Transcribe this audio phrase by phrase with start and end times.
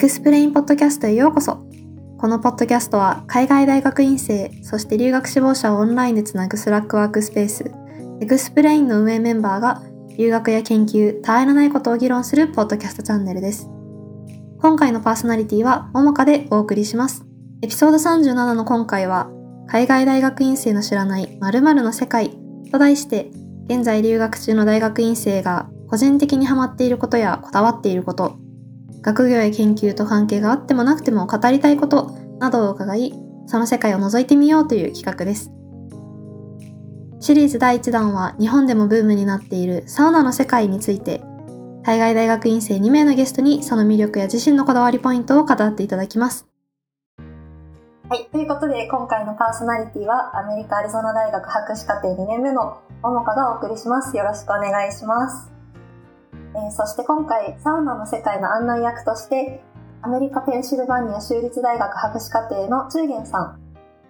[0.00, 1.62] XPLANE ポッドキャストへようこそ
[2.16, 7.70] このポッドキャストは海外大学院生そして留学志望者をオンラインでつなぐ Slack ワークスペース
[8.22, 9.82] XPLANE の運営メンバーが
[10.16, 13.68] 留学や研究、たわいのないことを議論するポッドキャストチャンネルです。
[14.62, 17.26] 今回のパーソナリティはももかでお送りします。
[17.60, 19.30] エピソード37の今回は
[19.66, 22.38] 海外大学院生の知らない〇〇の世界
[22.72, 23.30] と題して
[23.66, 28.38] 現在留学中の大学院生が個人的にハマっていることやこだわっていること、
[29.02, 33.14] 学業や研究と関係があってもなくても語りたいことなどを伺い、
[33.46, 35.50] その世界を覗いてみようという企画です。
[37.20, 41.22] シリーズ第1弾は日本でもブームになっているサウナの世界について、
[41.84, 46.46] 海外大学院生2名のゲストにその魅力や自身のこだわりポイントを語っていただきます。
[48.10, 48.28] はい。
[48.32, 54.16] ということで、今回のパーソナリティは、アメリカアリゾナ大学博士課程2年目の桃香がお送りします。
[54.16, 55.59] よろしくお願いします。
[56.54, 59.62] えー、そして今回、サウナの世界の案内役として、
[60.02, 63.60] アメリカペンシルバニア州立大学博士課程の中元さん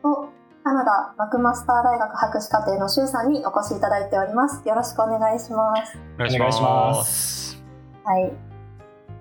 [0.03, 0.29] と、
[0.63, 4.67] カナダマクマスター大学博士課程の周さんにお越しいただいております。
[4.69, 5.99] よろしくお願いします。
[6.15, 7.63] お願いします。
[8.05, 8.33] はい。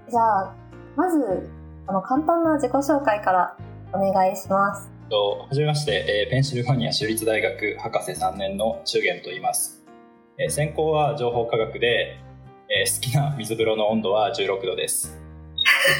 [0.09, 0.53] じゃあ、
[0.95, 1.49] まず、
[1.87, 3.57] あの、簡単な自己紹介から
[3.93, 4.99] お願いします。
[5.09, 9.83] とはじめまして、えー、ペンシルバニア州立大学博士3年の中元と言います、
[10.37, 12.19] えー、専攻は情報科学で、
[12.71, 15.17] えー、好きな水風呂の温度は16度です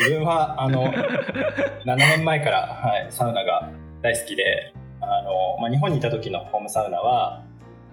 [0.02, 0.86] 自分はあの
[1.84, 3.72] 7年前から、はい、サウナが
[4.03, 7.44] 大好きであの、まあ、日本にいた時のホームサウナは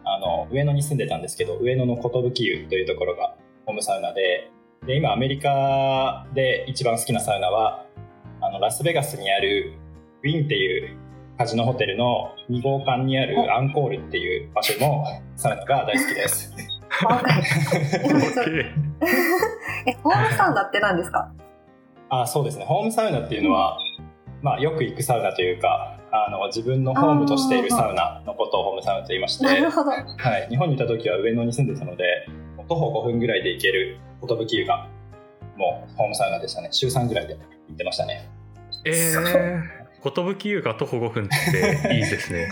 [0.05, 4.51] あの上野に住んでたんですけど上野の寿湯というところがホームサウナで
[4.87, 7.87] で今アメリカで一番好きなサウナは
[8.43, 9.73] あのラスベガスにある
[10.23, 10.97] ウィンっていう
[11.39, 15.03] カジノホテルの2号館にあるアンコールっていう場所の
[15.35, 16.76] サウナが大好きです。
[19.87, 21.31] え、ホームサウナって何ですか？
[22.09, 22.65] あそうですね。
[22.65, 23.79] ホームサウナっていうのは、
[24.43, 32.05] まあ、よく行くサウナというか、あの自分のホームとしているサウナのことをホームサウナと言いまして、はい、日本にいた時は上野に住んでたので、
[32.69, 34.87] 徒歩5分ぐらいで行ける寿湯が、
[35.57, 36.69] もうホームサウナでしたね。
[36.71, 37.41] 週3ぐらいで行
[37.75, 38.29] ってましたね。
[38.85, 39.63] えー
[40.05, 42.47] 寿湯が徒歩5分っていいですね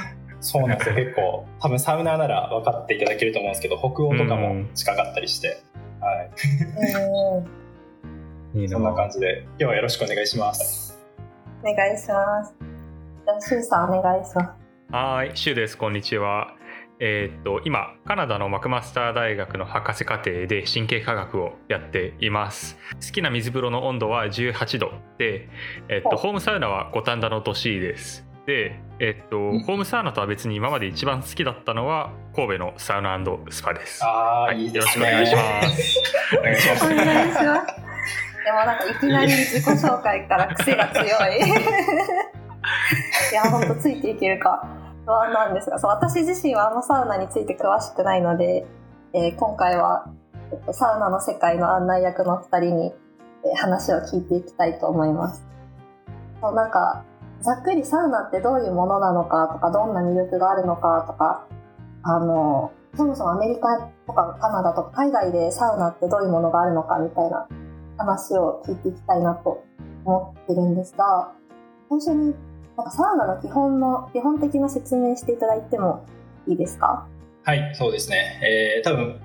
[0.44, 0.94] そうなんですよ。
[0.96, 5.56] 結構多分サウナーなら分かっていただけると思うんですけど北欧とかも近かったりして、
[6.00, 6.30] はい。
[8.60, 11.02] いいそんな感じで今日はよろしくお願いします。
[11.62, 12.54] お願いします。
[13.24, 14.50] じゃあシュウさんお願いします。
[14.92, 15.30] はい。
[15.34, 15.78] シュウです。
[15.78, 16.54] こんにちは。
[17.00, 22.78] えー、っと今カナダのマクマスター大学の博士課程で神経科学をやっています。
[22.94, 25.48] 好きな水風呂の温度は18度で、
[25.88, 33.18] えー、っとホームサウナは五反田の都市ですで、えっと、ホームサウナとは別に今まで一番好きだったのは神戸のサウナ
[33.50, 34.04] スパです。
[34.04, 36.00] ああ、はい、いいよろしくお願いします。
[36.38, 36.84] お願いします。
[36.84, 37.84] お願いします。
[38.44, 41.08] でもなんかいきなり自己紹介から癖が強い。
[43.32, 44.68] いや、ほんとついていけるか。
[45.06, 48.66] 不安なんですがそう私自身はあのサウナについて詳しくないので、
[49.12, 50.10] えー、今回は、
[50.50, 52.92] えっと、サウナの世界の案内役の2人に、
[53.44, 55.44] えー、話を聞いていきたいと思います。
[56.40, 57.04] そうなんか
[57.44, 61.46] ざっくりサウナってどういうものなのかとかどんな魅力があるのかとか
[62.02, 67.46] あのそもそもアメリカとかカナダとか海外でサウナってどういうものがあるのかみたいな
[67.98, 69.62] 話を聞いていきたいなと
[70.06, 71.32] 思ってるんですが
[71.90, 72.34] 最初に
[72.78, 76.06] なんかサウナの基本の基本的な説明していただいても
[76.48, 77.06] いいですか？
[77.44, 79.20] はいそうですね、えー、多分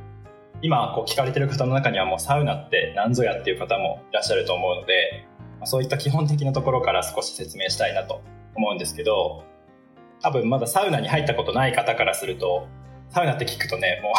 [0.62, 5.26] 今こう聞かれてる方の中にはもうサウナって何ぞやっていう方もいらっしゃると思うので
[5.66, 8.22] そういった基本的なところから少し説明したいなと
[8.56, 9.44] 思うんですけど
[10.22, 12.68] 多分まだサウナに入ったことない方からすると
[13.10, 14.14] サウナって聞くとねもう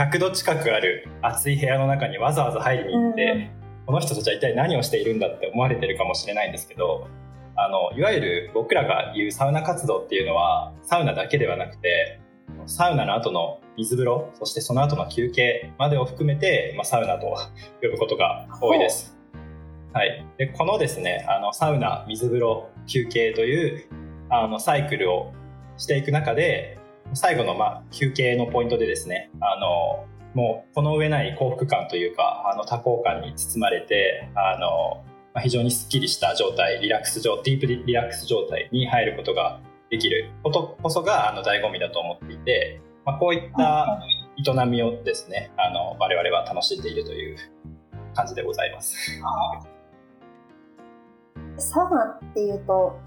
[0.00, 3.50] 100度近くある暑い部屋の中にわざわざ入りに行って、うん、
[3.86, 7.06] この人たちは一体何をしているんだって思われてるかもしれないんですけど
[7.56, 12.20] あのいわゆる僕らが言うサウナ活動っていうのはサウナだけではなくて
[12.66, 17.26] サウナの後の水風呂そしてその後の休憩までを含めて、まあ、サウナと
[17.82, 19.13] 呼ぶことが多いです。
[19.94, 23.88] はい、でこのですねあのサウナ水風呂休憩という
[24.28, 25.32] あのサイクルを
[25.76, 26.78] していく中で
[27.12, 35.04] 最後の、まあ、休憩のポイントでですねあのもうこの上ない幸福感というかあの多幸感に包まれてあの
[35.34, 39.60] まあ、非常にすっきりした状態リラックス状ディープリラックス状態に入ることが
[39.90, 40.30] できる。
[40.42, 44.00] ことこそがあの醍醐味だと思っていて、まあ、こういった
[44.38, 47.36] 営みをですねあの我々は楽しんでいるという
[48.14, 48.96] 感じでございます。
[51.58, 52.98] サウナっていうと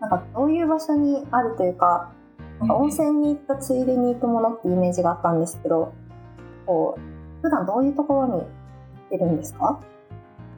[0.00, 2.12] なんかどういう場所にあるというか
[2.58, 5.92] なんか温泉に行ったついでに行くものってイメージがあったんですけど
[6.66, 7.00] こう
[7.42, 8.42] 普段どういうところに行っ
[9.10, 9.80] てるんですか？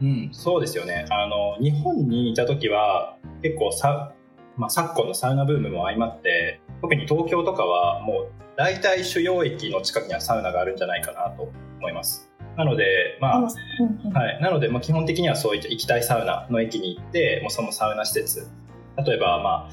[0.00, 1.06] うん、そうですよね。
[1.10, 4.14] あの、日本にいた時は、結構さ、
[4.56, 12.31] まあ、昨今のサウナブームも相まって、特に東京とかはもう、大体主要駅の近くにはサウナがあるんじゃないかなと思います。
[12.56, 13.46] なので、まあ、うん
[14.04, 18.48] うんはい、なので、まあ、基本的にはそういった行きたいサウナの駅に行ってもうそのサウナ施設
[18.96, 19.68] 例えば、まあ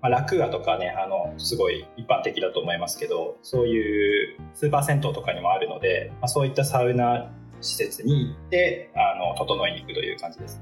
[0.00, 10.60] まあ、ラクーアとかねあのすごい一般的だと思いますけどそういうスーパー銭湯とかにもあるので、まあ、そういったサウナ施設に行ってあの整いに行くという感じです。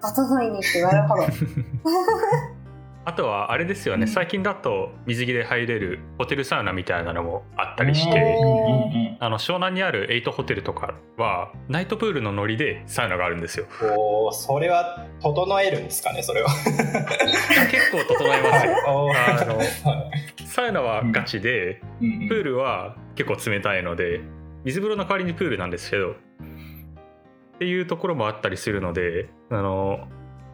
[0.00, 1.22] 整いに行って、なるほど。
[3.08, 4.08] あとはあれですよね、うん。
[4.08, 13.66] 最近だと水着で入れるホテルサウナみたいなのもあったりしへてあの湘南にあるエイトホテルとかはナイトプールのノリでサウナがあるんですよ。
[13.96, 16.50] おーそれは整えるんですかねそれは。
[17.70, 18.76] 結構整えますよ。
[18.86, 20.42] あのはい。
[20.44, 24.20] サウナはガチでプールは結構冷たいので
[24.64, 26.14] 水風呂の代わりにプールなんですけどっ
[27.58, 30.06] ていうところもあったりするのであの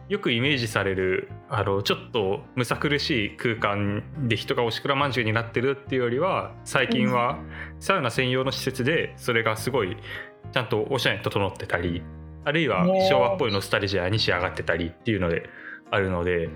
[0.07, 7.39] よくイメージされるあのちょっとむさ苦しい空間で人がおしくらまんじゅうになってるっていうよりは最近は
[7.79, 9.97] サウナ専用の施設でそれがすごい
[10.51, 12.03] ちゃんとおしゃれに整ってたり
[12.43, 15.49] あるいは昭和っぽいノスタルジアに仕上がってたりっていうので
[15.89, 16.49] あるので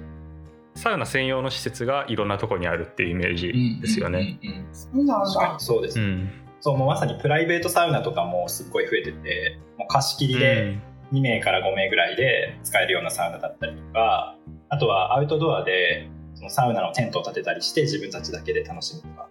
[0.76, 4.40] サウナ専用の施設がいろんなとこにあるっていうイメージですよね。
[4.72, 5.60] そうなん。
[5.60, 6.30] そうですうん
[6.62, 10.78] そうもうまさにプライベートサウナとかもすっごい増えててもう貸し切りで
[11.12, 14.36] 2名から5名ぐらいで使えるようなサウナだったりとか
[14.70, 19.28] あとはアウトドアでそのサウナのテントを立てたりして自分たちだけで楽しむとか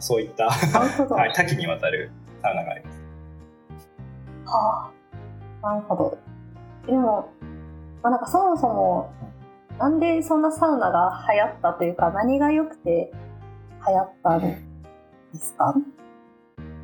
[0.00, 0.48] そういった。
[0.48, 3.02] はい、多岐にわたるサウナがあります。
[4.46, 4.90] は
[5.62, 6.18] あ、なるほど。
[6.86, 7.32] でも、
[8.02, 9.12] まあ、なんかそもそも、
[9.78, 13.12] なんでそんなサウナが流行ったというか、何が良くて
[13.86, 14.56] 流行ったんで
[15.34, 15.74] すか？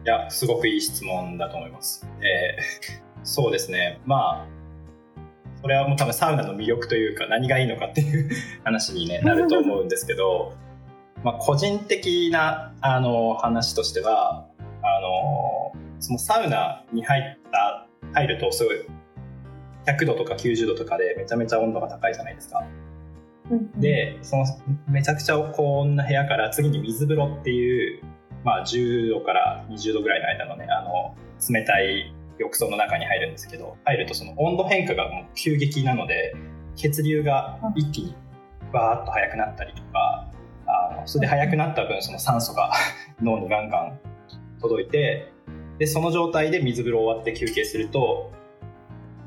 [0.04, 2.04] いやすごくいい質問だと思います。
[2.20, 4.54] えーそうですねまあ
[5.60, 8.30] それはもう多分サウナの魅力というか何がいいのかっていう
[8.64, 10.52] 話に、ね、なると思うんですけど
[11.22, 14.46] まあ個人的なあの話としては
[14.82, 18.76] あのそのサウナに入った入るとすごい
[19.86, 22.64] 100度とか90度とかでめちゃめちゃ温度が高いじゃないですか。
[23.76, 24.44] でその
[24.88, 28.02] めちゃくちゃ高温な部屋から次に水風呂っていう、
[28.42, 31.14] まあ、10度から20度ぐらいの間のねあの
[31.50, 36.34] 冷たい浴槽の中に入るんですけど入るとその温度変化がもう急激なので
[36.76, 38.14] 血流が一気に
[38.72, 40.30] バーッと速くなったりとか
[40.66, 42.72] あのそれで速くなった分その酸素が
[43.22, 43.98] 脳にガンガン
[44.60, 45.32] 届いて
[45.78, 48.32] でその状態で水風呂終わって休憩すると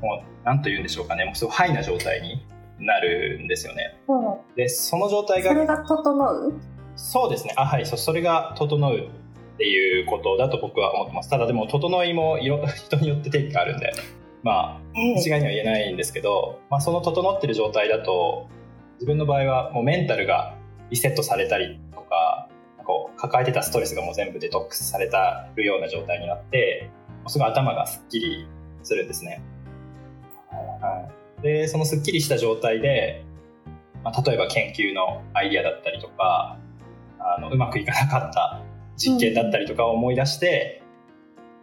[0.00, 1.24] もう何と言うんでしょうかね。
[1.24, 2.46] もうすごいハイな状態に
[2.78, 3.98] なるんですよね。
[4.08, 4.54] うん。
[4.56, 6.54] でその状態それがが整う？
[6.96, 7.52] そうですね。
[7.56, 7.86] あはい。
[7.86, 9.08] そそれが整う
[9.58, 11.28] っていうことだと僕は思ってます。
[11.28, 13.92] ただでも整いもいろ人によって定義があるんで。
[14.44, 18.48] まあえ一概には言えないんですけど、まあ、その整ってる状態だと
[18.94, 20.54] 自分の場合はもうメンタルが
[20.90, 22.48] リセットされたりとか
[22.84, 26.88] こう抱えてたストレスがもう全部デトックスされたるような状態になって
[27.26, 28.46] すごい頭がすっきり
[28.84, 29.42] するんですね。
[30.80, 31.10] は
[31.40, 33.24] い、でそのすっきりした状態で、
[34.04, 36.58] まあ、例えば研究のアイディアだったりとか
[37.18, 38.62] あのうまくいかなかった
[38.98, 40.82] 実験だったりとかを思い出して、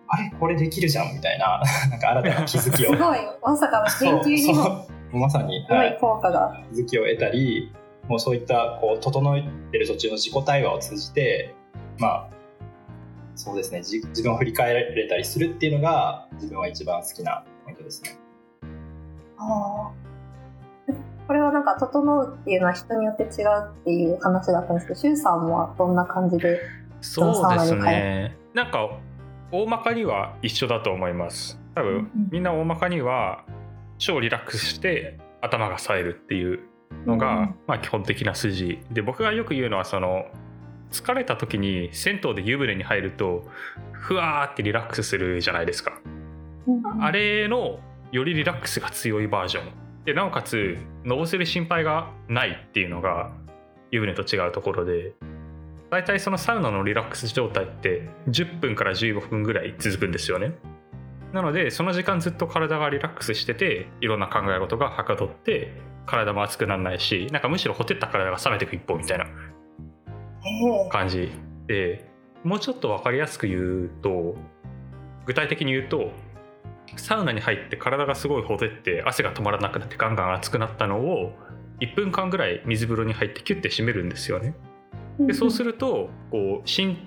[0.07, 0.31] あれ？
[0.39, 1.61] これできるじゃんみたいな
[1.91, 2.93] なんか新たな気づきを。
[2.93, 3.19] すごい。
[3.43, 5.61] まさかの研究にもまさに、い。
[5.61, 5.65] い、
[5.99, 7.71] 効果が、気づきを得たり
[8.07, 11.55] もうそういったこう整えてる途中の自己対話を通じて
[11.97, 12.29] まあ
[13.35, 13.81] そうですね。
[13.83, 18.17] じ自分を振り返れたりするっていうのが自分は一番好きなポイントですね。
[19.37, 20.05] あー。
[21.27, 23.29] これはなんか整うっていうのは人によって違う
[23.81, 26.61] っていう話だったんですけど、シュウさんはどんな感じで
[27.05, 28.37] そうですね。
[28.53, 28.89] なんか
[29.51, 31.59] 大まかには一緒だと思います。
[31.75, 33.43] 多分みんな大まかには
[33.97, 36.59] 超リラックスして頭が冴えるっていう
[37.05, 40.25] のが、うんまあ、基本的な筋で僕がよく言うのはその
[40.91, 43.45] 疲れた時に銭湯で湯船に入ると
[43.91, 45.99] ふわーってリラックスするじゃないですか、
[47.01, 47.79] あれの
[48.11, 49.65] よりリラックスが強いバージョン。
[50.05, 53.31] でなおかつのぼせる心配がないっていうのが
[53.91, 55.13] 湯船と違うところで
[55.95, 60.51] 大体そのサウナのリラックス状態って10分から15分ぐらい続くんですよね
[61.31, 65.71] なのでその時間ずっと体がリラックスしてていろんな考え事がはかどって
[66.05, 69.29] 体も熱くならないしなんかむしろほてった体が冷めていく一方みたいなえ
[70.85, 71.31] え感じ
[71.67, 72.09] で
[72.43, 74.35] もうちょっと分かりやすく言うと
[75.25, 76.11] 具体的に言うと
[76.97, 81.31] サウナに入って体がすごいほてって汗が止まらなくなってガンガン熱くなったのを
[81.79, 84.55] 1分間ぐらい水風呂に入ってキュッて締めるんですよね。
[85.19, 86.97] でそうするとこう心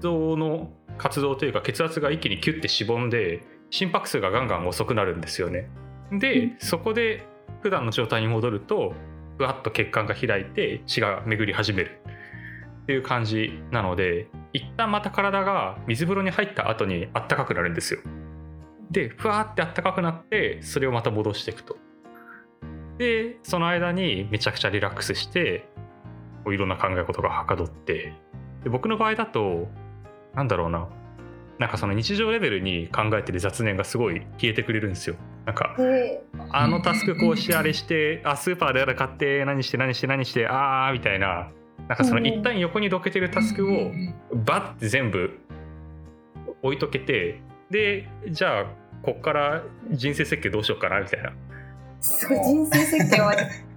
[0.00, 5.68] 臓の活動というか血圧が一気にキュッてしぼんで心拍数がガンガン遅くなるんですよね。
[6.12, 7.26] でそこで
[7.62, 8.94] 普段の状態に戻ると
[9.36, 12.00] ふわっと血管が開いて血が巡り始める。
[12.82, 18.00] っていう感じなので一旦また体が水風呂に入った後にあったかくなるんですよ。
[18.90, 21.76] でふわってあったかくなってそれをまた戻していくと。
[22.96, 25.68] でその間にめちゃくちゃリラックスして
[26.48, 28.14] こういろんな考え事がはかどって
[28.64, 29.68] で僕の場合だと
[30.34, 30.88] なんだろうな。
[31.58, 35.16] なんかその日常レベルに考えてる雑念がすごい消えてくれるんですよ。
[35.44, 41.50] なんかへあのタスクこうしてあれしてあスーパーであれ買って何して何して何してあーみたいな。
[41.88, 45.38] なんかそのうん一旦横にどけてるタスクをうんバッて全部
[46.62, 48.66] 置いとけてでじゃあ
[49.02, 51.32] こっから人生設計どうしようかなみたいな。
[52.00, 53.34] すごい人生設計は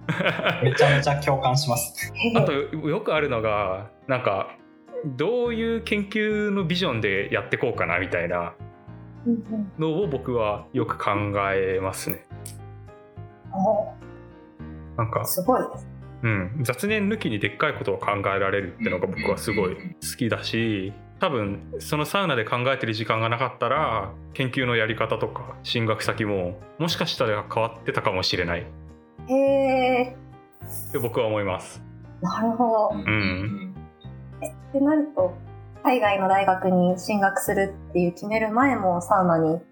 [0.62, 2.12] めちゃめちゃ共感します。
[2.34, 4.56] あとよくあるのがなんか
[5.04, 8.54] どういう研究のビジョンでやってこうかなみたいな
[9.78, 11.12] のを僕はよく考
[11.52, 12.26] えますね。
[13.52, 13.92] お
[14.96, 15.62] なんか、すごい。
[15.62, 15.92] です
[16.22, 28.66] うん、雑念抜きにでっかいことを考えられるってのが僕はすごい好きだし多分そのサウナで考えてる時間がなかったら研究のやり方とか進学先ももしかしたら変わってたかもしれない
[29.28, 30.16] へえ
[30.88, 31.82] って僕は思います。
[32.20, 32.98] なるほど。
[32.98, 33.74] ん。
[34.70, 35.34] ってなると
[35.82, 39.62] 海外の大学に進学するっていう決める前もサウナに通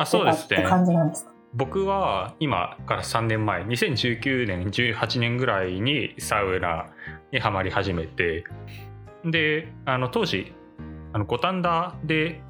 [0.00, 0.44] あそうですね。
[0.44, 1.32] ってたって感じなんですか？
[1.54, 6.86] 僕は今から3年前2019年18年ぐらいにサウナ
[7.30, 8.44] にはまり始めて
[9.24, 10.54] であの当時
[11.12, 12.40] あの五反田で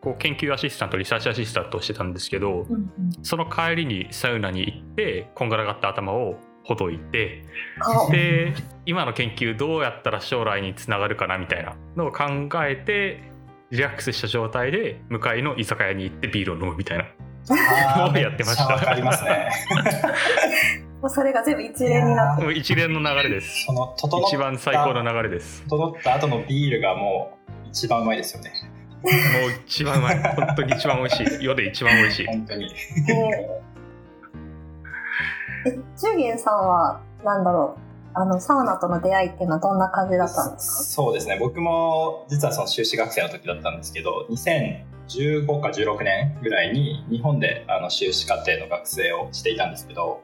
[0.00, 2.90] こう研究アシスタントリサーチアシスタントをしてたんですけどうんうん。
[3.22, 7.44] その帰りにサウナに行ってこんがらがった頭をほどいて
[7.78, 8.52] 顔で
[8.84, 12.24] 今の研究どうやったら将来につながるかなみたいなのを考
[12.64, 13.22] えて
[13.70, 17.04] リラックスした状態で向かいの居酒屋に行ってビールを飲むみたいな。
[17.50, 18.66] あー やってました。
[21.00, 22.42] もうそれが全部一連になって。
[22.42, 23.64] もう一連の流れです。
[23.66, 25.64] その整った一番最高の流れです。
[25.68, 28.50] 整った後のビールがもう一番うまいですよね。
[29.02, 29.12] もう
[29.66, 31.44] 一番うまい本当に一番美味しい。
[31.44, 32.26] 世で一番美味しい。
[32.26, 32.64] 本当に。
[32.64, 33.12] え
[35.66, 36.06] え、ジ
[36.38, 41.36] さんは、なんだろう、あの、サウナとの出会いっていうのはどんな感じだったんですそうですね。
[41.38, 50.22] 僕も実はその修士学生の時だったんですけど2015か16年ぐらいに日本であの修士課程の学生をしていたんですけど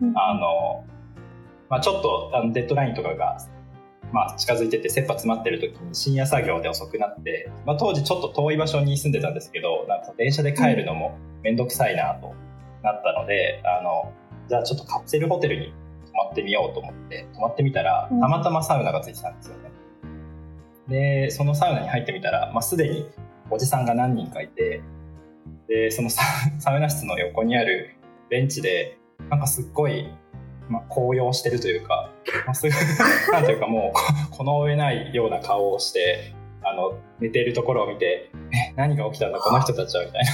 [0.00, 0.84] かあの、
[1.68, 3.38] まあ、ちょっとあのデッドラインとかが、
[4.12, 12.34] まあ、近づいてて切羽詰まってる時に深夜作業で遅くなって、まあ、当時ちょっと遠い場所に住んでたんですけどなんか電車で帰るのも面倒くさいなと
[12.82, 14.12] なったので、あの
[14.48, 15.72] じゃあちょっとカプセルホテルに
[16.06, 19.70] 泊まってみようと思って泊まってみたらうんたまたまサウナがついてたんですよね。
[20.88, 23.08] でそのサウナに入ってみたら、まあ、すでに
[23.50, 24.82] おじさんが何人かいて
[25.68, 26.22] でそのサ
[26.58, 27.94] サウナ室の横にある
[28.30, 28.98] ベンチで
[29.28, 30.08] なんかすっごい、
[30.68, 32.10] まあ、高揚してるというか、
[32.46, 32.72] まあ、すごい
[33.32, 40.28] なんというかもうここの上ないような顔をしてあの寝ているところを見て「え何が起きたんだこの人たちは」みたいな。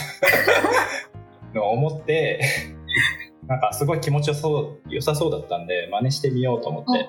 [1.54, 2.40] のを思って
[3.46, 7.08] なんかすごい気持ちよそう良さそうだったんで真似してみようと思って。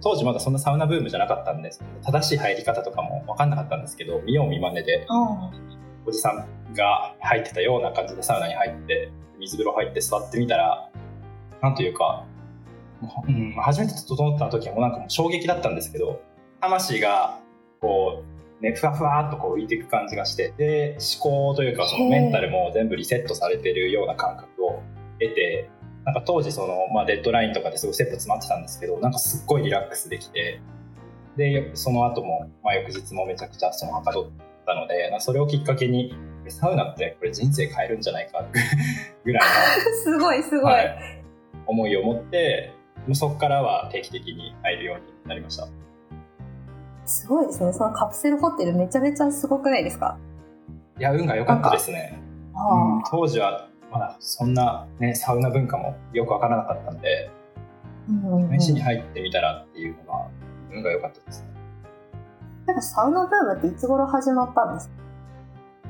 [0.00, 5.06] 当時まだそんなサウナブームじゃなかったんです正しい入り方とかも分かんなかったんですけど見よう見まねで
[6.06, 10.88] おじさんが入ってたような感じでサウナに入って水風呂入って座ってみたら
[11.62, 12.26] なんというか、も
[13.28, 16.20] ううん、初めて整った時はもうなんかもう衝撃だったんですけど
[16.60, 17.40] 魂が
[17.80, 18.22] こ
[18.60, 24.82] うねふわふわっとこう浮いていく感じがしてで思考というかそのメンタルも全部リセットされてるような感覚を
[25.20, 25.68] 得て
[26.04, 30.60] なんか当時その、まあ、デッドラインとかですごい切羽詰まってたんですけどなんかすっごいリラックスできて
[31.36, 34.30] でその後も、まあ、翌日もめちゃくちゃそのはかどっ
[34.66, 36.14] たのでそれをきっかけに
[36.48, 38.44] サウナってこれ人生変えるんじゃないか
[39.24, 39.42] ぐらい
[40.02, 40.72] すごいすの、ごい。
[40.72, 41.24] はい、
[41.66, 42.72] 思いを持って
[43.14, 45.68] そこからは定期的に入るようになりました。
[47.04, 47.72] すごいですね。
[47.72, 50.16] そのカプセルホテルめちゃめちゃすごくないですか？
[50.98, 52.20] いや運が良かったですね、
[52.54, 53.02] あうん。
[53.10, 57.30] 当時はまだそんな、ね、サウナ文化もよくわからなかったんで
[58.08, 58.60] うんうんうん。
[58.60, 60.28] 試しに入ってみたらっていうのが
[60.70, 61.48] 運が良かったですね。
[62.66, 64.94] なんかサウナブームっていつ頃始まったんですか？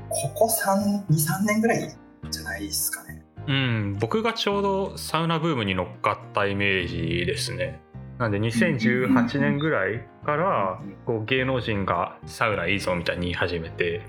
[0.09, 1.95] ここ23年ぐらい
[2.31, 7.80] じゃないですかねうん僕がちょうどサウナブームに乗っかったイメージですね。
[8.18, 14.02] なんで2018年ぐらいからこう芸能人がサウナいいぞみたいに言い始めて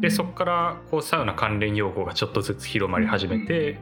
[0.00, 3.78] でそこからこうサウナ関連用語がちょっとずつ広まり始めて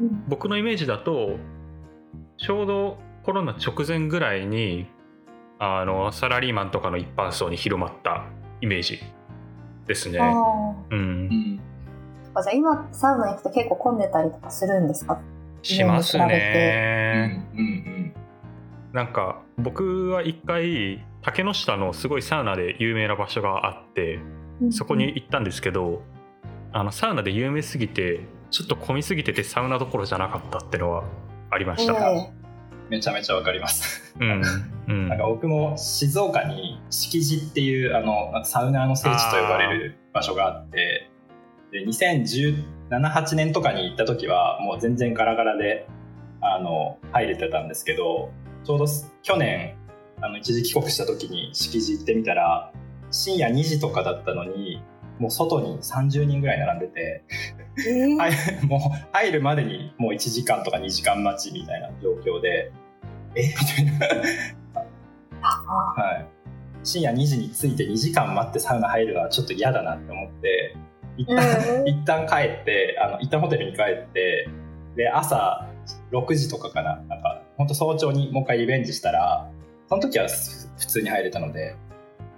[0.00, 0.24] うん。
[0.26, 1.36] 僕のイメージだと
[2.38, 4.86] ちょうどコロナ直前ぐらいに
[5.60, 8.24] あのサラリーマンとかの一般層に広まった
[8.60, 9.00] イメージ
[9.86, 10.18] ですね。
[10.20, 10.32] あ
[10.90, 11.28] うん。
[11.28, 11.67] ー
[12.38, 15.20] か、じゃあ今サウナ行くと結構混んでたりとかするんですか？
[15.62, 17.46] しますうんね。
[17.56, 18.14] うん
[18.92, 24.18] なんか僕は一回竹の下のすごいサウナで有名な場所があって
[24.70, 26.02] そこに行ったんですけど、
[26.72, 31.04] あのサウナで有名すぎてちょっと混みすぎててサウナどころじゃなかったってのは
[31.50, 31.92] ありました。
[31.92, 32.30] え
[32.88, 34.14] めちゃめちゃわかります。
[34.18, 34.42] うん
[34.88, 41.10] うんなんか僕も静岡に敷地っていうあのサウナーの聖地と呼ばれる場所があって
[41.72, 45.86] で201718年とかに行った時はもう全然ガラガラで
[46.40, 48.30] あの入れてたんですけど
[48.64, 48.86] ちょうど
[49.22, 49.76] 去年
[50.20, 52.72] あの一時帰国した時に敷地行ってみたら
[53.10, 54.82] 深夜2時とかだったのに
[55.18, 57.24] もう外に30人ぐらい並んでて、
[57.78, 58.16] えー。
[58.16, 58.32] はい、
[58.66, 58.80] もう
[59.12, 62.72] 入るまでにもう1時間とか2時間待ちみたいな状況で
[63.34, 63.48] え？
[63.48, 63.54] み
[63.98, 64.86] たいな。
[65.42, 66.26] あはい、
[66.82, 70.76] 深夜2時に着いて2時間待ってサウナ入るのはちょっと嫌だなって思って
[71.18, 74.48] 一旦,、うん一旦帰ってあの一旦ホテルに帰って
[74.96, 75.68] で朝
[76.12, 79.50] 6時とかかななんか本当早朝にもう一回リベンジしたら
[79.88, 81.76] その時は普通に入れたので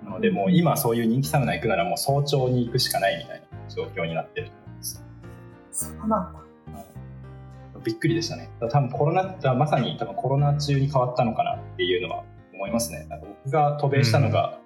[0.04, 5.04] なのでもう今そういう人気サウナ行くならもう早朝に行くしかないみたいな状況になってると思います。
[5.72, 6.40] そうなんだ。
[7.84, 8.50] びっくりでしたね。
[8.60, 13.06] 多分コロナ、まさに多分コロナ中に変わったのかなっていうのは思いますね。
[13.08, 14.58] なんか僕が渡米したのが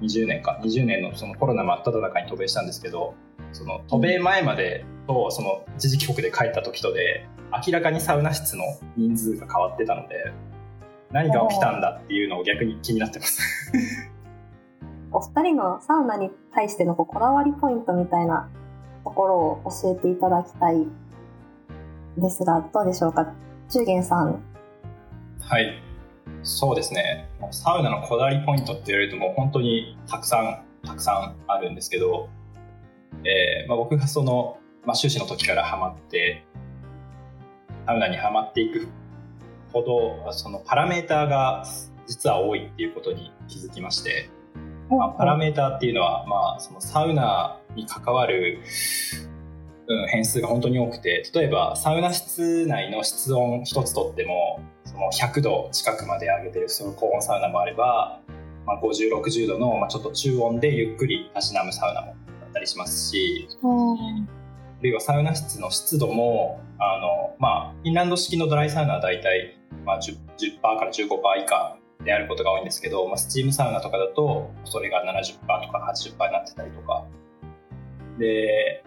[0.00, 3.14] 2020年か、20年のそのコロナ真っ只中に渡米したんですけど、
[3.52, 7.26] その渡米前までとその一時帰国で帰った時とで、
[7.66, 8.64] 明らかにサウナ室の
[8.96, 10.32] 人数が変わってたので、
[11.12, 13.40] 何が起きたんだっていうのを逆に気になってます。
[15.12, 18.48] お二人のサウナに対してのこだわりポイントみたいな
[19.04, 20.86] ところを教えていただきたい
[22.18, 23.32] ですが、どうでしょうか？
[23.68, 24.42] 中元さん。
[25.40, 25.85] はい。
[26.42, 27.28] そうですね。
[27.50, 32.28] サウナのこだわりポイントって言われるともう本当にたくさん、たくさんあるんですけど、
[33.24, 36.44] えーまあ、僕がその、まあ、修士の時からハマって、
[37.86, 38.88] サウナにハマっていく
[39.72, 41.64] ほど、そのパラメーターが
[42.06, 44.30] 実は多いっていうことに気づきまして、
[44.90, 48.60] まあ、パラメーターっていうのは、まあ、そのサウナに関わる、
[49.88, 54.60] うん、変数が本当に多くて例えばサウナ室内の室温一つとっても
[54.96, 58.20] その100度近くまで上げてるその高温サウナもあれば、
[58.64, 71.06] まあ、5060度の、まあ、ちょっと中温でゆっくりたしなむサウナもあったりしますしあるいはサウナ室の湿度もあの、まあ、フィンランド式のドライサウナは大体、まあ、10%, 10から15%
[71.42, 77.04] 以下であることが多いんですけど、まあ、スチームサウナとかだとそれが70%とか80%になってたりとか。
[78.18, 78.82] で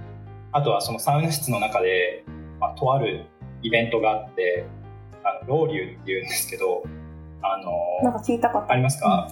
[0.52, 2.24] あとはそのサウナ室の中で、
[2.60, 3.26] まあ、とある
[3.62, 4.65] イベントがあって
[5.23, 6.84] あのロウリュっていうんですけど
[7.41, 9.32] あのなんか聞いたことありますか、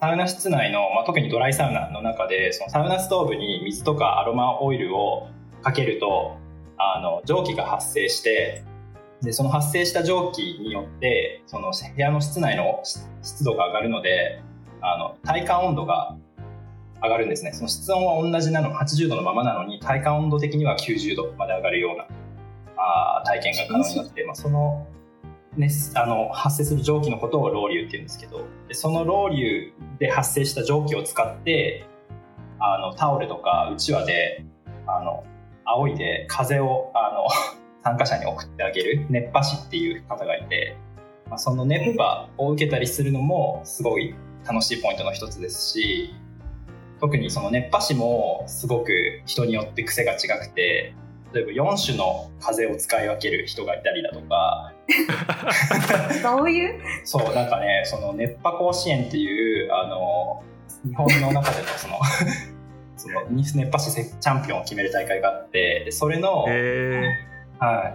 [0.00, 5.28] サウナ室内の、まあ、特にドライサウナの中でそのサウナストーブに水とかアロマオイルを
[5.62, 6.36] かけると
[6.76, 8.64] あの蒸気が発生して
[9.22, 12.80] でその発生した蒸気によってその部屋の室内の
[13.22, 14.42] 湿度が上がるので
[14.80, 16.16] あの体感温度が
[17.02, 17.52] 上がるんですね。
[17.52, 22.06] その室温は同じなの80度のままなのに体感温度的には90度まで上がるような
[22.76, 24.86] あ体験が可能になって、まあ、その,、
[25.56, 31.86] ね、あの発生する蒸気のことをロウリュっていうんですけどでそのロウリュで発生した蒸気を使って
[32.60, 34.44] あのタオルとかうちわで
[34.86, 35.24] あの
[35.64, 37.26] 仰いで風をあの
[37.82, 40.76] 参加者に送ってあげる熱波師っていう方がいて、
[41.28, 44.14] まあ、その熱波を受けたりするのもすごい
[44.46, 46.14] 楽しいポイントの一つですし
[47.00, 50.94] 特にその熱波師もすごく人によって癖が違くて
[51.32, 54.72] 例えば4種の風を使い分ける人がいたりだとか
[56.22, 56.80] どういう？
[57.04, 60.42] そうなんかねその熱波甲子園っていうあの
[60.84, 61.98] 日本の中でのその
[62.96, 67.02] その熱波師チャンピオンを決める大会があってでそれの、え
[67.58, 67.94] は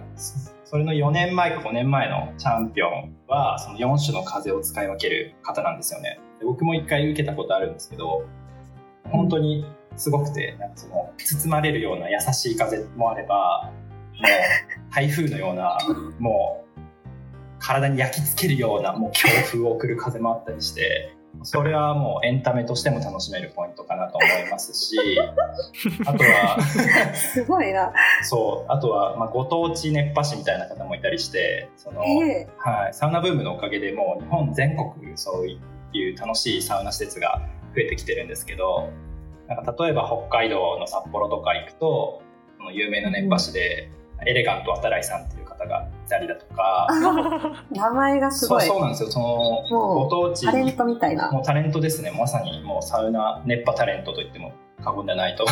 [0.64, 6.20] それの4年前か5年前のチャンピオンはその4種の風を使い分ける方なんですよね。
[6.38, 8.24] で僕も1回受けたことあるんですけど
[9.10, 13.70] 本当にすごくてなんかその包まれるような優しい風もあれば
[14.14, 15.78] もう台風のような
[16.18, 16.73] もう
[17.64, 24.96] 体に焼き付けるようなもう強風を送る風もあったりしてそれはもうエンタメとしても楽しめるポイントかなと思いますし
[26.06, 27.92] あとはすごいな。
[28.22, 35.48] そうあとはまあご当地熱波師みたいな方もいたりしてその、えはい、サウナブームのおかげでもう日本全国そう
[35.96, 37.40] いう楽しいサウナ施設が
[37.74, 38.90] 増えてきてるんですけど
[39.48, 42.22] なんか例えば北海道の札幌とか行くと
[42.58, 43.90] その有名な熱波師で、
[44.26, 46.88] エレガント渡来さんっていう方がいたりだとか。
[47.70, 48.62] 名前がすごい。
[48.62, 49.10] そうそうなんですよ。
[49.10, 50.46] そのもご当地。
[50.46, 51.30] タレントみたいな。
[51.30, 52.12] もうタレントですね。
[52.16, 54.52] まさにもうサウナ熱波タレントと言っても
[54.84, 55.46] 過言ではないと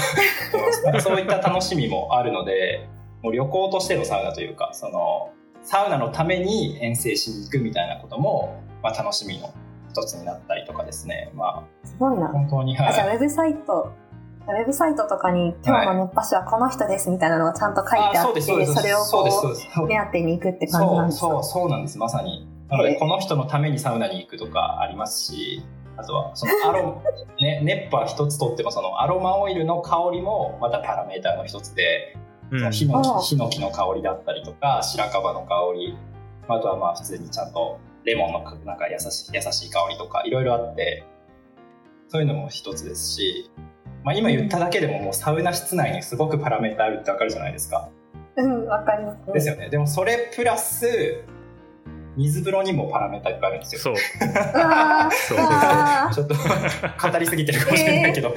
[1.00, 2.86] そういった楽しみもあるので
[3.22, 9.54] もう旅行としてのサウナというかそのサウナのために遠征しに行くみたいなことも、まあ、楽しみの
[9.90, 11.30] 一つになったりとかですね。
[11.34, 12.26] ますごいな。
[12.26, 13.92] あ本当に、はい、あじゃあウェブサイト
[14.48, 19.30] ウェブサイトとかに今日の熱波師はこの人ですみたいなのがちゃんと書いてあって、それをこ
[19.82, 21.26] う目当てに行くって感じなんですか？
[21.26, 21.98] そうそうそうなんです。
[21.98, 22.46] まさに。
[22.68, 25.62] なのでこの人のためにサウナに行くとかありますし
[25.98, 27.02] あとはそのアロ、
[27.38, 32.16] ね、 熱波一つとってもそのアロマオイルの香りもまたパラメーターの一つで、
[32.50, 35.98] うん、ヒノキヒノキの香りだったりとか白樺の香り
[36.48, 41.04] あとはまあ普通にちゃんとレモンのなんか優しい優しい香りとかいろいろあって
[42.08, 43.50] そういうのも一つですし
[44.04, 47.88] まあ、今言っただけでももうサウナ室内にすごくパラメータあるってわかるじゃないですか。
[48.36, 49.68] うん、わかります、ね、ですよね。
[49.68, 51.24] でもそれプラス
[52.16, 53.80] 水風呂にもパラメータいっぱいあるんですよ。
[53.80, 53.96] そう。
[53.96, 55.38] そう。
[56.14, 58.28] ちょっと語りすぎてるかもしれないけど。
[58.28, 58.32] え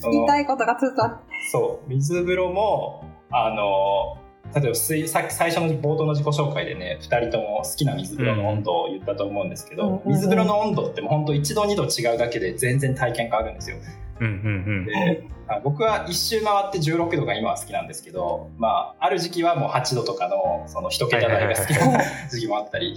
[0.00, 1.24] ー、言いたいことがずっとあって。
[1.50, 1.88] そう。
[1.88, 4.18] 水風呂も、あの、
[4.54, 13.76] 例えば水さ最初の冒頭の自己紹介でね2人とも好きな水風呂の温度を言ったと思うんですけど、うん、水風呂の温度ってもう本当1度2度違うだけで全然体験変わるんですよ。
[14.20, 15.28] うんうんうん、で
[15.62, 22.96] 僕は一周回って16度が今は好きなんですけど、まあ、ある時期はもう8度とかのその1桁台が好きな時期もあったり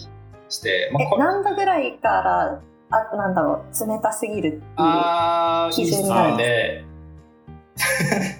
[0.49, 6.85] して、まあ、何度ぐらいからあなんだろう冷たすぎるっていう基準になるんで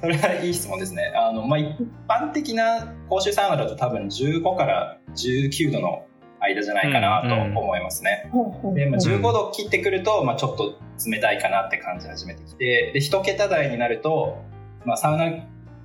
[0.02, 1.13] そ れはいい質問ですね。
[1.15, 6.04] あのまあ、一般的な公衆サウナだと多分15から19度の
[6.41, 8.30] 間じゃないかなと思いますね。
[8.73, 10.78] で、まあ、15度切ってくると、まあ、ちょっと
[11.10, 14.41] 冷たいかなって感じ始めてきてで1桁台になると、
[14.86, 15.32] まあ、サウナ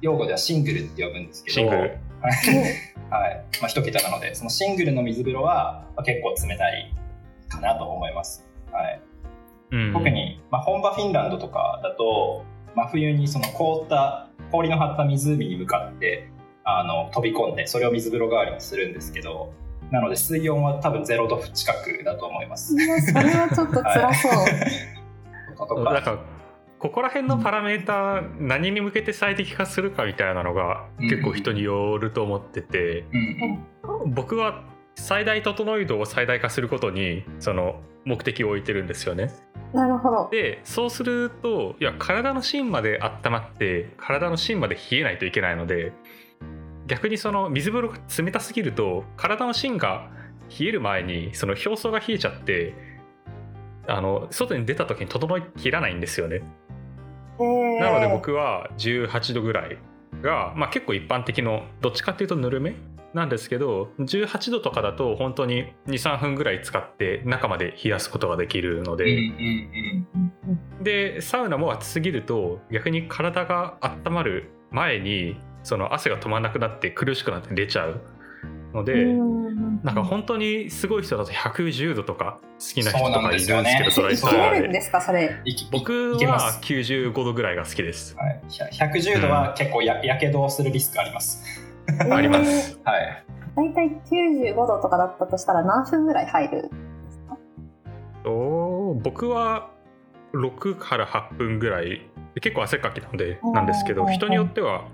[0.01, 1.55] 用語ではシングルって呼ぶんですけど。
[1.55, 1.99] シングル。
[3.11, 3.45] はい。
[3.61, 6.95] まあ、1桁なのでそのシングルの水風呂は、まあ、結構冷たい
[7.49, 9.01] かなと思います、はい。
[9.71, 16.29] うん、特に、まあ、本場フィンランドとかだと真冬にその凍った氷の張った湖に向かって
[16.65, 19.53] あの飛び込んでそれを水風呂代わりにするんですけど
[19.95, 22.75] なので水温は多分0度近くだと思います。
[22.75, 24.33] いやそれはちょっと辛そう。
[24.33, 26.19] はい、だから
[26.81, 33.05] ここら辺のパラメーター何に向けて最適化するかみたいなのが結構人によると思ってて、
[34.07, 34.65] 僕は
[34.97, 39.33] 最大整い度を最大化することにその目的を置いてるんですよね。
[39.73, 45.93] なるほどでそうするといや体の芯まで温まって体の芯まで冷えないといけないので
[46.87, 50.11] 逆にその水風呂が冷たすぎると体の芯が
[50.59, 52.75] 冷える前にその表層が冷えちゃって
[53.87, 56.43] あの外に出た時に整いきらないんですよね。
[57.39, 59.79] なので僕は18度ぐらい
[60.23, 62.77] が、まあ、結構一般的のどっちかっていうとぬるめ
[63.13, 69.33] なんですけど18度とかだと本当に23分ぐらい使って中まで冷やすことができるので、
[70.83, 78.01] でサウナも暑すぎると逆に体が温まる前にその汗が止まらなくなって苦しくなって出ちゃう
[78.73, 79.05] ので
[79.83, 84.83] なんか本当にすごい人だと110度とか好きな人とかいるんですけど、ね、ドライサウナで
[85.73, 91.43] 僕は95度ぐらいが好きです、はい、110度は結構や,、やけどをするリスクあります、
[92.11, 92.79] あります。
[92.85, 93.25] はい。
[93.57, 96.69] 大体95度とかだったとしたら何分ぐらい入るんで
[97.11, 97.37] すか？
[98.25, 99.71] 僕は
[100.33, 102.03] 6から8分ぐらい。
[102.41, 104.89] 結構汗かきなのでなんですけど人によっては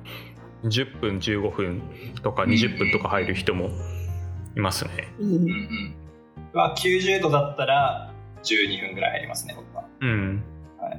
[0.64, 1.82] 10分15分
[2.22, 3.70] とか20分とか入る人も
[4.56, 5.12] いますね。
[5.18, 5.34] うん。
[5.34, 5.94] うん、
[6.52, 9.84] は90度だったら12分ぐらい入りますね僕は。
[10.00, 10.42] うん、
[10.78, 10.90] は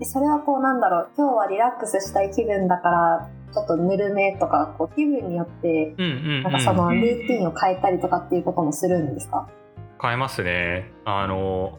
[0.00, 1.10] い、それはこうなんだろう。
[1.16, 5.94] 今日はリラックスしたい気分だからちょっとぬるめとかこう気分によって
[6.42, 9.48] なんかそのルーティンを変えたりとかっていうこともするんですか？
[10.00, 10.90] 変えますね。
[11.04, 11.78] あの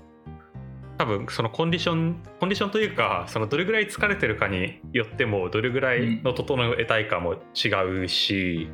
[1.01, 8.69] 多分そのコンディションコンディションというかそのどれぐらい疲れてるかによってもどれぐらいの整えたいかも違うし、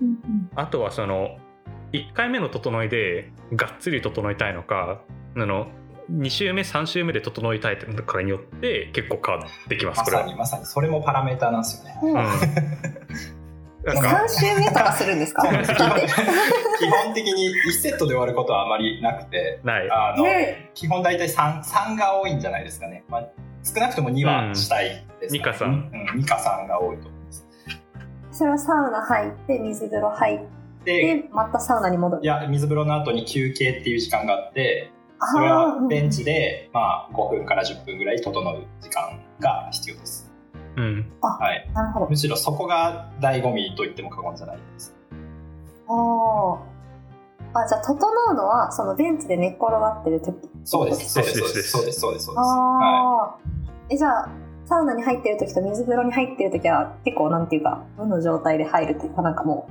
[0.00, 1.38] うん、あとはその
[1.92, 5.02] 1回目の整いでがっつり整えたいのか
[5.34, 5.72] あの
[6.12, 10.66] 2週目3週目で整えたいとかによって結構変わってきますまさにまさに。
[10.66, 12.00] それもパラメーターなんですよね。
[12.00, 13.32] うん
[13.84, 15.42] 3週目とかするんですか？
[15.42, 19.90] 基本的に1セットで終わることはあまりなくてない。
[19.90, 20.24] あの、
[20.74, 23.28] 基本大体 3, 3が多いんじゃないですかね、まあ、
[23.64, 27.46] 少なくとも2はしたいですか、ね、うん、2か3、うん、2か3が多いと思います。
[28.30, 30.40] それはサウナ入って水風呂入っ
[30.84, 32.22] てまたサウナに戻る。
[32.22, 34.90] いや水風呂の後に休憩っていう時間があって
[35.32, 40.21] それはベンチで、まあ、5分から10分ぐらい整う時間が必要です
[40.76, 42.06] うん、はい、なるほど。
[42.08, 44.94] むしろそこが醍醐味と言っても過言じゃないです。
[45.88, 46.58] あ
[47.54, 47.94] あじゃあ整
[48.30, 50.34] うのはそのベンチで寝っ転がってる時？
[50.64, 51.12] そうです。
[51.12, 51.38] そうです。
[51.38, 51.70] そうです。
[51.70, 52.00] そうです。
[52.00, 52.30] そうです。
[52.36, 53.38] ああ、は
[53.90, 54.28] い、えじゃあ
[54.64, 59.68] サウナに入ってる時と水風呂に入ってる時は結構なんていうか無の状態で入るというかなんかも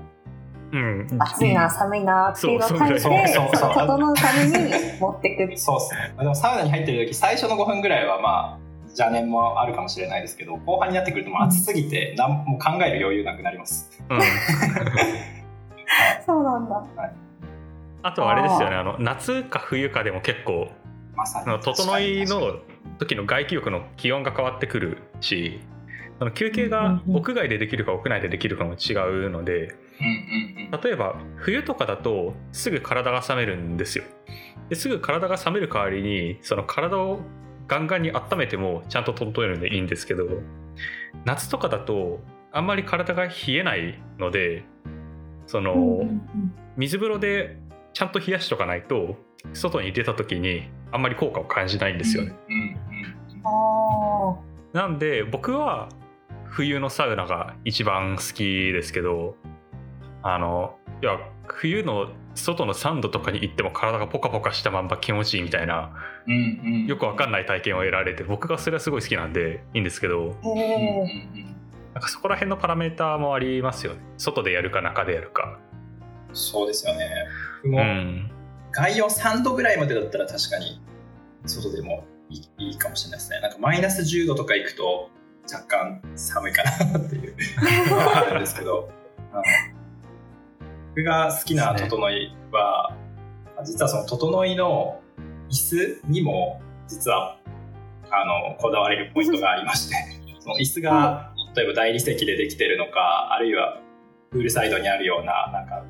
[0.72, 1.02] うん。
[1.02, 3.28] う暑いな、寒いなっていうのを書いてそうそう。
[3.28, 5.58] そうそう整うために持ってく。
[5.58, 6.16] そうですね。
[6.18, 13.90] でもサウナに入ってる時、最初の5分ぐらいはまあ、邪念もあるかもしれないですけど、後半になってくるともう暑すぎて、なんもう考える余裕なくなります。
[14.10, 14.22] うん。
[16.26, 16.84] そうなんだ。
[18.04, 20.72] あとはあれですよねあの夏か冬かでも結構
[21.16, 21.48] まさに。
[21.48, 22.60] あの整いの
[22.98, 25.62] 時の外気浴の気温が変わってくるし
[26.20, 28.94] あの休憩が屋外でできるか屋内でできるかも違
[29.26, 29.76] うので。
[30.84, 34.04] 例えば冬とかだとすぐ体が冷めるんですよ。
[34.70, 37.20] ですぐ体が冷める代わりにその体を
[37.72, 40.26] ガンガンに温めてもちゃんと整えるんでいいんですけど
[41.24, 42.20] 夏とかだと
[42.52, 44.66] あんまり体が冷えないので
[45.48, 46.02] その、
[46.76, 47.58] 水風呂で
[47.94, 49.16] ちゃんと冷やしとかないと
[49.54, 52.36] 外に出た時にあんまり効果を感じないんですよね、
[54.74, 55.88] なんで僕は
[56.50, 59.38] 冬のサウナが一番好きですけど
[60.24, 61.18] あのいや
[61.56, 65.94] 冬の外の3度とかに行っても体がポカポカしたまんま気持ちいいみたいな
[66.28, 66.86] うんうんうん。
[66.88, 70.36] よくわかんない体験を得られて僕がそれはすごい好きなんでいいんですけど。
[71.94, 75.60] なんかそこら辺のパラメーターもありますよね外でやるか中でやるか
[76.32, 77.10] そうですよね。
[77.64, 78.32] 僕うもん
[78.72, 80.82] 外温3度ぐらいまでだったら確かに
[81.46, 83.42] 外でもいいいいかもしれないですね。
[83.42, 85.10] なんかマイナス10度とか行くと
[85.52, 87.36] 若干寒いかなっていう
[87.90, 88.90] のはあるんですけど、
[89.34, 89.44] あの
[90.96, 92.96] 僕が好きな整いは、
[93.64, 95.00] 実はその整いの
[95.50, 97.38] 椅子にも実は
[98.10, 99.96] あのこだわれるポイントがありまして、
[100.40, 103.80] その椅子が例えば大理石でできてるのか、あるいは
[104.32, 105.84] プールサイドにあるようななんか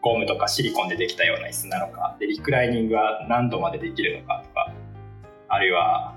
[0.00, 4.72] ゴムとかシリコンでできたような椅子なのかでリクライニングは何度までできるのかとか
[5.48, 6.14] あるいは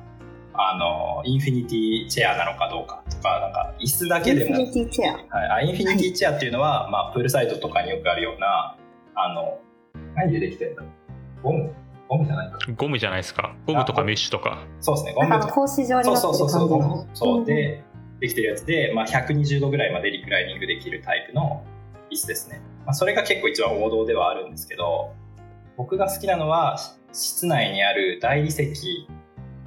[0.55, 4.57] あのインフィニティチェアなのかどうかとかなんか椅子だけでも。
[4.57, 5.13] インフィニティチェア。
[5.13, 8.77] はい、あインフィニティチェアっていうのは、まあ、プールサイドとかによくあるような
[9.15, 9.59] あの
[10.15, 10.83] 何でできてるんだ？
[11.41, 11.73] ゴム？
[12.07, 12.57] ゴムじゃないか。
[12.77, 13.55] ゴムじゃないですか。
[13.65, 14.65] ゴムとかメッシュとか。
[14.79, 15.13] そうですね。
[15.13, 15.35] ゴなんか。
[15.35, 17.45] あムとの格子状にそうなってるそうそうそう感じのそう。
[17.45, 17.83] で
[18.19, 21.65] できてるやつで、まあ、120度ぐらいまでリクライニングできるタイプの
[22.09, 25.13] 椅子ですね、まあ、それが結構一番王道ではあるんですけど
[25.75, 26.77] 僕が好きなのは
[27.11, 28.63] 室内にある大理石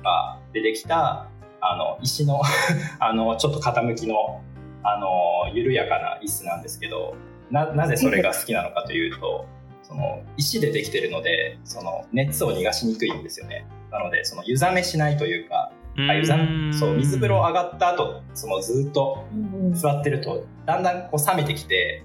[0.03, 1.29] がでできた
[1.61, 2.41] あの石の
[2.99, 4.41] あのちょっと傾きの
[4.83, 7.15] あの緩やかな椅子なんですけど
[7.51, 9.47] ななぜそれが好きなのかというと
[9.83, 13.67] その石でできてるのでその熱を逃がしにくいんですよね。
[13.91, 15.71] なのでその湯冷めしないというか
[16.09, 19.25] あ湯冷めそう水風呂上がった後そのずっと
[19.73, 22.05] 座ってるとだんだんこう冷めてきて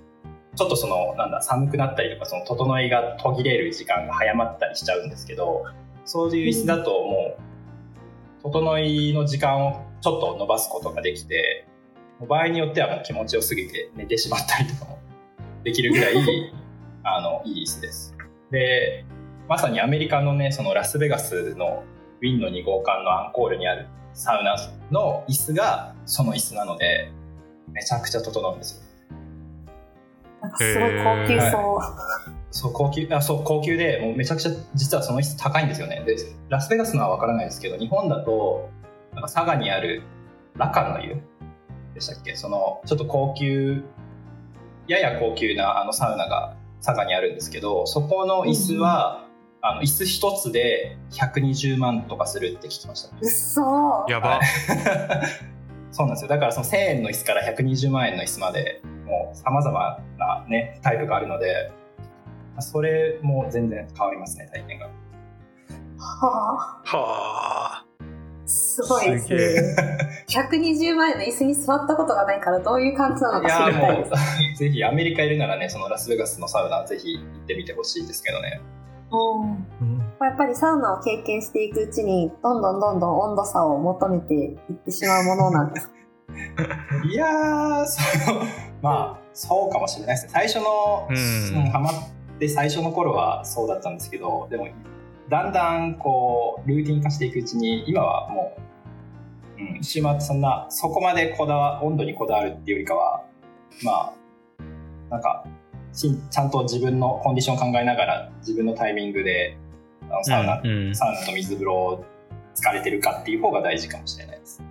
[0.56, 5.66] ちょっとそのなんだ寒くなったりとかその整いが途切れる時間が早まったりしちゃうんですけど
[6.06, 7.51] そういう椅子だともう
[8.44, 11.68] 整いの時間をちょっと伸ばすことができて
[12.28, 15.00] 場合によってはもう気持ちよすぎて寝てしまったりとかも
[15.64, 16.16] できるぐらい
[17.04, 18.16] あのいい椅子です。
[18.52, 19.06] で
[19.48, 21.84] まさにアメリカのねそのラスベガスの
[22.22, 24.56] ウィンの2号館のアンコールにあるサウナ
[24.92, 27.12] の椅子がその椅子なので
[27.72, 29.18] めちゃくちゃ整うんですよ。
[30.42, 36.04] なんかすごい高級そう、そう高級あそう高級でもうめちゃくちゃ実はその椅子高いんですよね。
[36.06, 36.16] で
[36.50, 38.70] ラスベガスのは分からないですけど日本だと
[39.14, 40.04] なんか佐賀にある
[40.58, 41.16] ラカンの湯。
[41.94, 42.36] でしたっけ？
[42.36, 43.84] そのちょっと高級
[44.88, 49.28] やや高級なあのサウナが佐賀にあるんですけどそこの椅子は、
[49.62, 53.16] あの椅子一つで120万とかするって聞きました。
[53.16, 54.40] うっそーやば。
[55.92, 56.30] そうなんですよ。
[56.30, 61.72] だからその1000円の椅子から120万円の椅子までもうさまざまな、ね、タイプがあるので
[62.60, 64.86] それも全然変わりますね体験が。
[64.86, 64.92] は
[66.02, 66.98] あ。
[66.98, 67.86] はあ。
[68.46, 69.76] すごいですすげね
[70.28, 74.10] 120万円の椅子に座ったことがないからどういう感じなのいか知やりたいです。
[74.10, 78.62] もう ぜひアメリカいるならねそのラスベガスのサウナぜひ行ってみてほしいですけどね。
[79.12, 80.00] うん。
[80.22, 85.90] やっぱりサウナを経験していくうちにどんどんどんどん温度差を求めていってしまうものなんです。
[87.12, 88.42] いやーその
[88.82, 90.32] まあそうかもしれないですね。
[90.34, 91.18] 最初の、うん。
[91.18, 91.94] そのハマっ
[92.42, 94.68] て最初の頃はそうだったんですけどでも
[95.30, 98.58] だんだんこうルーティン化していくうちに今はも
[99.60, 103.24] う、うん、週末そんなそこまでこだわ温度にこだわるっていうよりかは
[103.84, 104.14] まあ
[105.12, 105.46] なんか
[105.94, 109.58] しちゃんと自分のコンディション考えながら自分のタイミングで
[110.10, 112.06] あのサウナ、うんサウナと水風呂を
[112.56, 114.64] 疲れてるかっていう方が大事かもしれないです。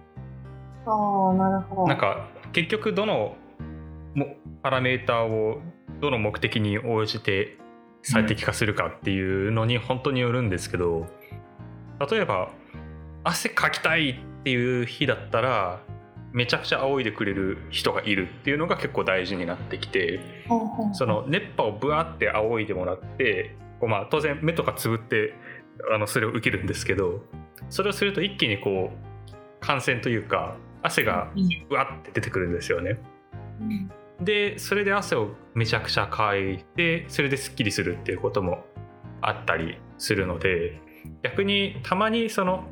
[0.86, 3.36] ああなるほどなんか結局どの
[4.14, 4.26] も
[4.62, 5.60] パラメーターを
[6.00, 7.59] どの目的に応じて
[8.02, 11.06] 最適化するかっていうのに本当によるんですけど
[12.10, 12.50] 例えば
[13.24, 15.80] 汗かきたいっっていう日だったら
[16.32, 20.20] めちゃくちゃ仰いでくれる人がいるっていうのが結構大事になってきて
[20.92, 25.34] その熱波をブワって仰いでもらってこうまあ当然目とかつぶって
[25.92, 27.22] あのそれを受けるんですけど
[27.68, 31.30] それをすると一気にこう感染というか汗が
[31.68, 32.98] うわって出てくるんですよね。
[34.20, 38.64] でそれで汗をめちゃくちゃかいてそれですっきりするっていうことも
[39.22, 40.80] あったりするので
[41.22, 42.64] 逆にたまにその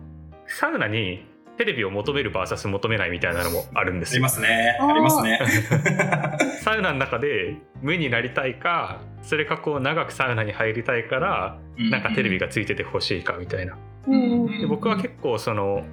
[0.46, 1.26] サウナに
[1.58, 4.78] テレビを求める VS 求めないみたいなのもあるんですありますね。
[4.80, 5.40] ありますね。
[6.62, 13.76] サウナの中で無になりたいかそれかこう長くサウナに入りたいからなんかテレビがついててほしいかみたいな、
[14.60, 15.84] で僕は結構その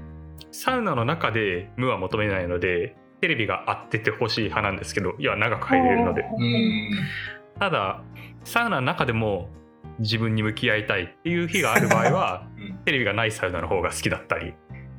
[0.51, 6.25] サウナの中で無は求めないのでテレビがあっててほしい派なんですけど要は長く入れるので。
[7.59, 8.01] ただ
[8.43, 9.49] サウナの中でも
[9.99, 12.47] 自分に向き合いたいっていう日がある場合は、
[12.83, 14.53] テレビがないサウナの方が好きだったり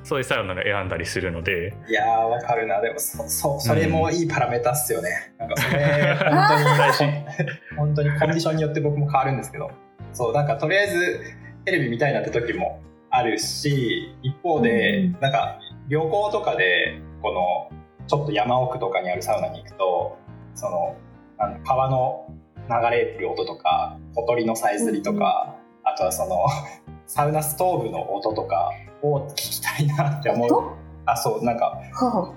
[0.06, 1.74] そういうサウナを選んだりするので。
[1.88, 2.80] いやーわかるな。
[2.80, 7.04] でもそそそれもいいパラメータっすよね、うん、なんかそれ本当に大事
[7.76, 9.68] 本当にコンディションによって僕も変わるんですけど。
[10.12, 11.20] そうなんかとりあえず
[11.64, 17.32] テレビ見たいなって時もあるし一方で、うん、なんか旅行とかでこ
[17.72, 20.18] のちょっと山奥とかにあるサウナに行くと
[20.54, 20.96] その
[21.38, 22.26] あの川の
[22.68, 26.46] 流れる音とか小鳥のさえずりとか、うん、あとはその
[27.06, 28.70] サウナストーブの音とか
[29.02, 30.72] を聞きたいなって思う。
[31.08, 32.32] あそうなんか、は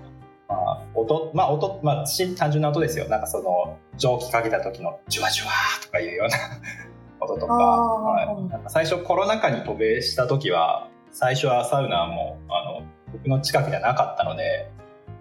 [0.47, 2.05] あ、まあ音まあ音まあ
[2.37, 3.07] 単純な音ですよ。
[3.07, 5.51] なんかその蒸気かけた時のジュワジュワ
[5.83, 6.37] とかいうような
[7.19, 14.71] 音とか,、はい、なんか最初コロナ禍に渡米した時は最初はサウナもあの僕の近くにはなかったので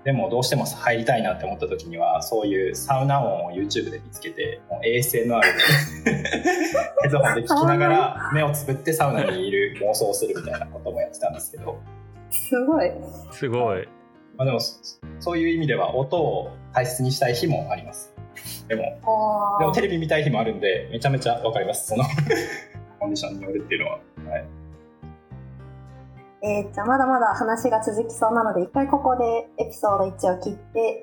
[0.04, 6.12] でもどうしても入りたいなって思った時にはそういうサウナ音を YouTube で見つけてもう ASMR で
[7.02, 11.78] ヘッドホンで聞きながら目をつぶってサウナにいる妄想をするみたいなこともやってたんですけど。
[12.30, 12.90] すごい。
[13.32, 13.88] すごい、
[14.36, 14.60] まあ、でも
[15.18, 18.14] そういう意味では音を大切にしたい日もあります。
[18.68, 18.82] でも
[19.58, 21.88] でもテレビ見たい日もあるんでめちゃめちゃわかります。
[21.88, 22.04] その
[23.00, 23.98] コンディションによるっていうのは。
[24.30, 24.57] はい
[26.42, 31.02] えー、じゃあまだまだ話が続きそうなので、一回ここでエピソード1を切って、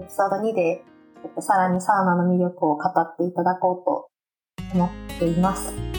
[0.00, 0.82] エピソード2で、
[1.22, 4.08] えっと、さらにサウナの魅力を語っていただこうと
[4.74, 5.89] 思っています。